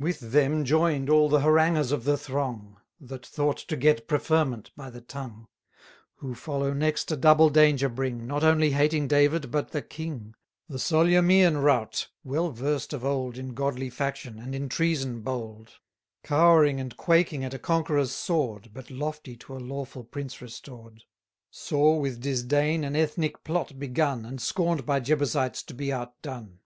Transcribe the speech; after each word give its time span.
With 0.00 0.32
them 0.32 0.64
join'd 0.64 1.08
all 1.08 1.28
the 1.28 1.42
haranguers 1.42 1.92
of 1.92 2.02
the 2.02 2.18
throng, 2.18 2.78
That 3.00 3.24
thought 3.24 3.58
to 3.58 3.76
get 3.76 4.08
preferment 4.08 4.72
by 4.76 4.90
the 4.90 5.00
tongue. 5.00 5.46
510 6.16 6.16
Who 6.16 6.34
follow 6.34 6.72
next 6.72 7.12
a 7.12 7.16
double 7.16 7.50
danger 7.50 7.88
bring, 7.88 8.26
Not 8.26 8.42
only 8.42 8.72
hating 8.72 9.06
David, 9.06 9.52
but 9.52 9.70
the 9.70 9.82
king; 9.82 10.34
The 10.68 10.78
Solyimaean 10.80 11.58
rout; 11.62 12.08
well 12.24 12.50
versed 12.50 12.92
of 12.92 13.04
old 13.04 13.38
In 13.38 13.54
godly 13.54 13.88
faction, 13.88 14.40
and 14.40 14.56
in 14.56 14.68
treason 14.68 15.20
bold; 15.20 15.78
Cowering 16.24 16.80
and 16.80 16.96
quaking 16.96 17.44
at 17.44 17.54
a 17.54 17.58
conqueror's 17.60 18.10
sword, 18.10 18.70
But 18.74 18.90
lofty 18.90 19.36
to 19.36 19.56
a 19.56 19.62
lawful 19.62 20.02
prince 20.02 20.42
restored; 20.42 21.04
Saw 21.48 21.96
with 21.96 22.18
disdain 22.20 22.82
an 22.82 22.96
Ethnic 22.96 23.44
plot 23.44 23.78
begun, 23.78 24.24
And 24.24 24.40
scorn'd 24.40 24.84
by 24.84 24.98
Jebusites 24.98 25.62
to 25.62 25.74
be 25.74 25.92
outdone. 25.92 26.58